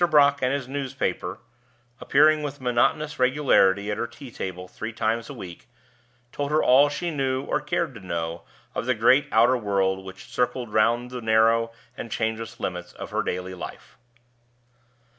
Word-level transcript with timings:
Brock 0.09 0.39
and 0.41 0.51
his 0.51 0.67
newspaper, 0.67 1.37
appearing 1.99 2.41
with 2.41 2.59
monotonous 2.59 3.19
regularity 3.19 3.91
at 3.91 3.99
her 3.99 4.07
tea 4.07 4.31
table 4.31 4.67
three 4.67 4.91
times 4.91 5.29
a 5.29 5.33
week, 5.35 5.67
told 6.31 6.49
her 6.49 6.63
all 6.63 6.89
she 6.89 7.11
knew 7.11 7.43
or 7.43 7.61
cared 7.61 7.93
to 7.93 7.99
know 7.99 8.41
of 8.73 8.87
the 8.87 8.95
great 8.95 9.27
outer 9.31 9.55
world 9.57 10.03
which 10.03 10.25
circled 10.25 10.73
round 10.73 11.11
the 11.11 11.21
narrow 11.21 11.71
and 11.95 12.09
changeless 12.11 12.59
limits 12.59 12.93
of 12.93 13.11
her 13.11 13.21
daily 13.21 13.53
life. 13.53 13.95